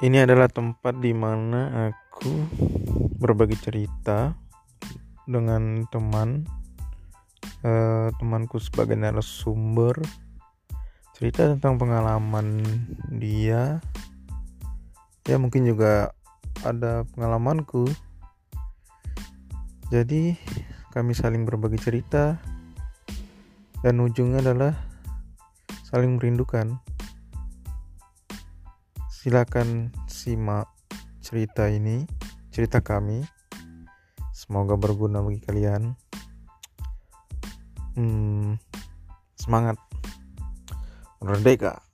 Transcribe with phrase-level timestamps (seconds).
[0.00, 2.32] Ini adalah tempat di mana aku
[3.20, 4.32] berbagi cerita
[5.28, 6.48] dengan teman
[7.60, 10.00] eh, temanku sebagai narasumber.
[11.12, 12.64] Cerita tentang pengalaman
[13.12, 13.84] dia.
[15.28, 16.16] Ya mungkin juga
[16.64, 17.84] ada pengalamanku.
[19.92, 20.32] Jadi
[20.96, 22.40] kami saling berbagi cerita.
[23.84, 24.72] Dan ujungnya adalah
[25.92, 26.80] saling merindukan
[29.20, 30.64] silakan simak
[31.20, 32.08] cerita ini
[32.48, 33.20] cerita kami.
[34.32, 35.92] Semoga berguna bagi kalian.
[38.00, 38.56] Hmm,
[39.36, 39.76] semangat.
[41.20, 41.84] Merdeka